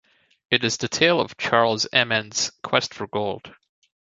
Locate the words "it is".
0.49-0.77